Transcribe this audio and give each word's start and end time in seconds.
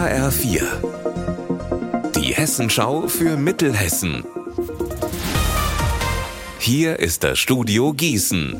HR4. 0.00 0.62
Die 2.16 2.32
Hessenschau 2.32 3.06
für 3.06 3.36
Mittelhessen. 3.36 4.24
Hier 6.58 6.98
ist 6.98 7.22
das 7.22 7.38
Studio 7.38 7.92
Gießen. 7.92 8.58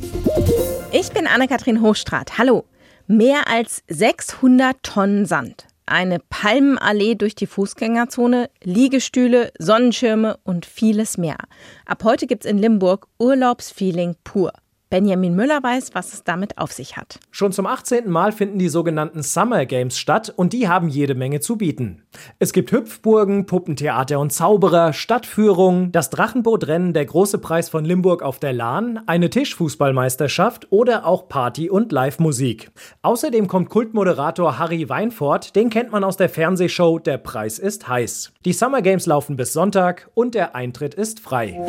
Ich 0.93 1.11
bin 1.13 1.27
Anne-Kathrin 1.27 1.81
Hochstrat. 1.81 2.37
Hallo. 2.37 2.67
Mehr 3.07 3.49
als 3.49 3.83
600 3.89 4.83
Tonnen 4.83 5.25
Sand. 5.25 5.67
Eine 5.87 6.19
Palmenallee 6.19 7.15
durch 7.15 7.37
die 7.37 7.47
Fußgängerzone, 7.47 8.51
Liegestühle, 8.63 9.51
Sonnenschirme 9.59 10.37
und 10.45 10.67
vieles 10.67 11.17
mehr. 11.17 11.39
Ab 11.87 12.05
heute 12.05 12.27
gibt's 12.27 12.45
in 12.45 12.59
Limburg 12.59 13.07
Urlaubsfeeling 13.19 14.15
pur. 14.25 14.53
Benjamin 14.91 15.37
Müller 15.37 15.63
weiß, 15.63 15.91
was 15.95 16.13
es 16.13 16.25
damit 16.25 16.59
auf 16.59 16.73
sich 16.73 16.97
hat. 16.97 17.21
Schon 17.31 17.53
zum 17.53 17.67
18. 17.67 18.11
Mal 18.11 18.33
finden 18.33 18.59
die 18.59 18.69
sogenannten 18.69 19.23
Summer 19.23 19.65
Games 19.65 19.97
statt 19.97 20.35
und 20.35 20.53
die 20.53 20.69
haben 20.69 20.89
jede 20.89 21.15
Menge 21.15 21.39
zu 21.39 21.57
bieten. 21.57 22.03
Es 22.41 22.53
gibt 22.53 22.73
Hüpfburgen, 22.73 23.47
Puppentheater 23.47 24.19
und 24.19 24.33
Zauberer, 24.33 24.93
Stadtführungen, 24.93 25.93
das 25.93 26.11
Drachenbootrennen, 26.11 26.93
der 26.93 27.07
große 27.07 27.39
Preis 27.39 27.69
von 27.69 27.85
Limburg 27.85 28.25
auf 28.25 28.41
der 28.41 28.53
Lahn, 28.53 29.01
eine 29.07 29.31
Tischfußballmeisterschaft 29.31 30.73
oder 30.73 31.07
auch 31.07 31.29
Party- 31.29 31.71
und 31.71 31.93
Live-Musik. 31.93 32.73
Außerdem 33.03 33.47
kommt 33.47 33.71
Kultmoderator 33.71 34.59
Harry 34.59 34.89
Weinfort, 34.89 35.55
den 35.55 35.71
kennt 35.71 35.93
man 35.93 36.03
aus 36.03 36.17
der 36.17 36.29
Fernsehshow 36.29 36.99
Der 36.99 37.19
Preis 37.19 37.61
ist 37.61 37.87
heiß. 37.87 38.33
Die 38.45 38.53
Summer 38.53 38.83
Games 38.83 39.07
laufen 39.07 39.37
bis 39.37 39.53
Sonntag 39.53 40.11
und 40.15 40.35
der 40.35 40.57
Eintritt 40.57 40.95
ist 40.95 41.21
frei. 41.21 41.61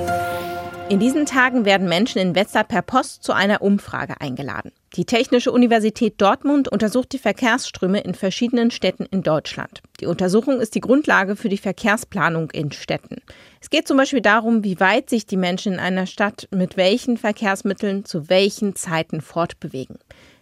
In 0.91 1.00
diesen 1.00 1.26
Tagen 1.26 1.63
werden 1.63 1.88
Menschen 1.88 2.20
in 2.20 2.36
Wetzlar 2.36 2.66
per 2.66 2.81
Post 2.81 3.23
zu 3.23 3.32
einer 3.32 3.62
Umfrage 3.62 4.20
eingeladen. 4.20 4.73
Die 4.98 5.05
Technische 5.05 5.54
Universität 5.54 6.16
Dortmund 6.20 6.68
untersucht 6.68 7.13
die 7.13 7.18
Verkehrsströme 7.18 8.02
in 8.02 8.13
verschiedenen 8.13 8.72
Städten 8.72 9.05
in 9.05 9.23
Deutschland. 9.23 9.82
Die 10.02 10.05
Untersuchung 10.05 10.60
ist 10.60 10.76
die 10.76 10.82
Grundlage 10.82 11.38
für 11.38 11.48
die 11.48 11.57
Verkehrsplanung 11.57 12.52
in 12.52 12.74
Städten. 12.74 13.21
Es 13.62 13.70
geht 13.70 13.88
zum 13.88 13.96
Beispiel 13.96 14.20
darum, 14.20 14.65
wie 14.65 14.82
weit 14.82 15.10
sich 15.10 15.26
die 15.26 15.38
Menschen 15.38 15.76
in 15.76 15.80
einer 15.80 16.07
Stadt 16.07 16.49
mit 16.52 16.76
welchen 16.76 17.15
Verkehrsmitteln 17.15 18.04
zu 18.04 18.27
welchen 18.27 18.76
Zeiten 18.76 19.21
fortbewegen. 19.21 19.98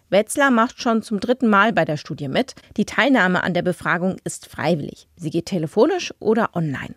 Wetzlar 0.08 0.50
macht 0.50 0.82
schon 0.82 1.02
zum 1.02 1.20
dritten 1.20 1.46
Mal 1.46 1.72
bei 1.72 1.84
der 1.84 1.96
Studie 1.96 2.26
mit. 2.26 2.56
Die 2.76 2.86
Teilnahme 2.86 3.44
an 3.44 3.54
der 3.54 3.62
Befragung 3.62 4.16
ist 4.24 4.46
freiwillig. 4.46 5.06
Sie 5.14 5.30
geht 5.30 5.46
telefonisch 5.46 6.12
oder 6.18 6.50
online. 6.56 6.96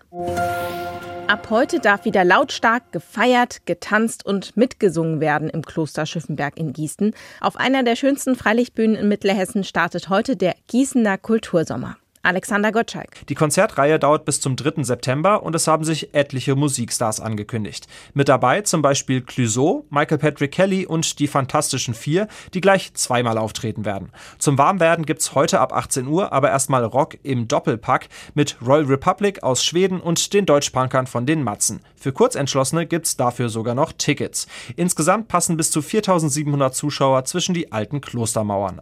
Ab 1.27 1.49
heute 1.49 1.79
darf 1.79 2.03
wieder 2.03 2.25
lautstark 2.25 2.91
gefeiert, 2.91 3.66
getanzt 3.66 4.25
und 4.25 4.57
mitgesungen 4.57 5.21
werden 5.21 5.49
im 5.49 5.61
Kloster 5.63 6.05
Schiffenberg 6.05 6.57
in 6.57 6.73
Gießen. 6.73 7.13
Auf 7.39 7.55
einer 7.55 7.83
der 7.83 7.95
schönsten 7.95 8.35
Freilichtbühnen 8.35 8.95
in 8.95 9.07
Mittelhessen 9.07 9.63
startet 9.63 10.09
heute 10.09 10.35
der 10.35 10.55
Gießener 10.67 11.17
Kultursommer. 11.17 11.97
Alexander 12.25 12.71
Gottschalk. 12.71 13.27
Die 13.27 13.35
Konzertreihe 13.35 13.99
dauert 13.99 14.23
bis 14.23 14.39
zum 14.39 14.55
3. 14.55 14.81
September 14.83 15.43
und 15.43 15.55
es 15.55 15.67
haben 15.67 15.83
sich 15.83 16.13
etliche 16.16 16.55
Musikstars 16.55 17.19
angekündigt. 17.19 17.88
Mit 18.13 18.30
dabei 18.30 18.61
zum 18.61 18.81
Beispiel 18.81 19.19
Clouseau, 19.19 19.85
Michael 19.89 20.19
Patrick 20.19 20.53
Kelly 20.53 20.85
und 20.85 21.19
die 21.19 21.27
Fantastischen 21.27 21.93
Vier, 21.93 22.30
die 22.53 22.61
gleich 22.61 22.93
zweimal 22.93 23.38
auftreten 23.38 23.83
werden. 23.83 24.09
Zum 24.38 24.57
Warmwerden 24.57 25.05
gibt's 25.05 25.35
heute 25.35 25.59
ab 25.59 25.73
18 25.73 26.07
Uhr 26.07 26.31
aber 26.31 26.49
erstmal 26.49 26.85
Rock 26.85 27.17
im 27.23 27.49
Doppelpack 27.49 28.07
mit 28.35 28.55
Royal 28.65 28.85
Republic 28.85 29.43
aus 29.43 29.65
Schweden 29.65 29.99
und 29.99 30.31
den 30.33 30.45
Deutschpunkern 30.45 31.08
von 31.08 31.25
den 31.25 31.43
Matzen. 31.43 31.81
Für 31.97 32.13
Kurzentschlossene 32.13 32.85
gibt's 32.85 33.17
dafür 33.17 33.49
sogar 33.49 33.75
noch 33.75 33.91
Tickets. 33.91 34.47
Insgesamt 34.77 35.27
passen 35.27 35.58
bis 35.58 35.71
zu 35.71 35.81
4700 35.81 36.73
Zuschauer 36.73 37.25
zwischen 37.25 37.53
die 37.53 37.73
alten 37.73 37.99
Klostermauern. 37.99 38.81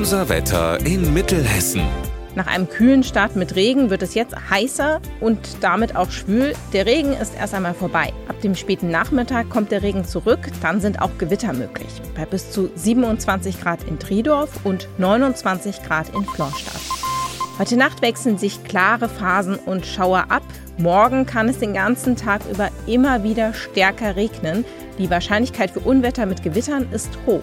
Unser 0.00 0.30
Wetter 0.30 0.78
in 0.86 1.12
Mittelhessen. 1.12 1.82
Nach 2.34 2.46
einem 2.46 2.70
kühlen 2.70 3.02
Start 3.02 3.36
mit 3.36 3.54
Regen 3.54 3.90
wird 3.90 4.02
es 4.02 4.14
jetzt 4.14 4.34
heißer 4.48 4.98
und 5.20 5.38
damit 5.60 5.94
auch 5.94 6.10
schwül. 6.10 6.54
Der 6.72 6.86
Regen 6.86 7.12
ist 7.12 7.34
erst 7.38 7.52
einmal 7.52 7.74
vorbei. 7.74 8.10
Ab 8.26 8.40
dem 8.40 8.54
späten 8.54 8.90
Nachmittag 8.90 9.50
kommt 9.50 9.70
der 9.70 9.82
Regen 9.82 10.06
zurück, 10.06 10.38
dann 10.62 10.80
sind 10.80 11.02
auch 11.02 11.10
Gewitter 11.18 11.52
möglich. 11.52 12.00
Bei 12.16 12.24
bis 12.24 12.50
zu 12.50 12.70
27 12.74 13.60
Grad 13.60 13.84
in 13.84 13.98
Tridorf 13.98 14.64
und 14.64 14.88
29 14.96 15.82
Grad 15.82 16.08
in 16.14 16.24
Florstadt. 16.24 16.80
Heute 17.58 17.76
Nacht 17.76 18.00
wechseln 18.00 18.38
sich 18.38 18.64
klare 18.64 19.06
Phasen 19.06 19.56
und 19.56 19.84
Schauer 19.84 20.30
ab. 20.30 20.44
Morgen 20.78 21.26
kann 21.26 21.46
es 21.50 21.58
den 21.58 21.74
ganzen 21.74 22.16
Tag 22.16 22.40
über 22.50 22.70
immer 22.86 23.22
wieder 23.22 23.52
stärker 23.52 24.16
regnen. 24.16 24.64
Die 24.96 25.10
Wahrscheinlichkeit 25.10 25.72
für 25.72 25.80
Unwetter 25.80 26.24
mit 26.24 26.42
Gewittern 26.42 26.88
ist 26.90 27.10
hoch. 27.26 27.42